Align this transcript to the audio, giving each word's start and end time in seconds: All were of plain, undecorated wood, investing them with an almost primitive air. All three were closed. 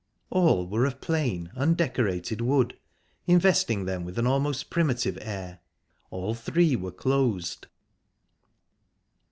All 0.31 0.65
were 0.65 0.85
of 0.85 0.99
plain, 0.99 1.51
undecorated 1.55 2.41
wood, 2.41 2.75
investing 3.27 3.85
them 3.85 4.03
with 4.03 4.17
an 4.17 4.25
almost 4.25 4.71
primitive 4.71 5.15
air. 5.21 5.59
All 6.09 6.33
three 6.33 6.75
were 6.75 6.89
closed. 6.91 7.67